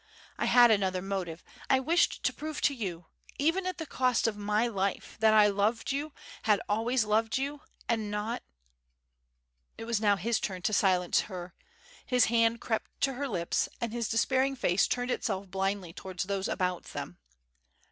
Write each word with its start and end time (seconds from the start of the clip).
"I 0.39 0.45
had 0.45 0.71
another 0.71 0.99
motive. 1.03 1.43
I 1.69 1.79
wished 1.79 2.23
to 2.23 2.33
prove 2.33 2.59
to 2.61 2.73
you, 2.73 3.05
even 3.37 3.67
at 3.67 3.77
the 3.77 3.85
cost 3.85 4.25
of 4.25 4.35
my 4.35 4.65
life, 4.65 5.15
that 5.19 5.35
I 5.35 5.45
loved 5.45 5.91
you, 5.91 6.11
had 6.41 6.59
always 6.67 7.05
loved 7.05 7.37
you, 7.37 7.61
and 7.87 8.09
not" 8.09 8.41
It 9.77 9.83
was 9.85 10.01
now 10.01 10.15
his 10.15 10.39
turn 10.39 10.63
to 10.63 10.73
silence 10.73 11.21
her. 11.29 11.53
His 12.03 12.25
hand 12.33 12.59
crept 12.59 12.99
to 13.01 13.13
her 13.13 13.27
lips, 13.27 13.69
and 13.79 13.93
his 13.93 14.09
despairing 14.09 14.55
face 14.55 14.87
turned 14.87 15.11
itself 15.11 15.51
blindly 15.51 15.93
towards 15.93 16.23
those 16.23 16.47
about 16.47 16.85
them. 16.85 17.19